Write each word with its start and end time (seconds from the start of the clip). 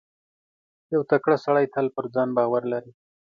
•یو 0.93 1.01
تکړه 1.11 1.37
سړی 1.45 1.65
تل 1.73 1.87
پر 1.95 2.05
ځان 2.13 2.29
باور 2.37 2.63
لري. 2.73 2.91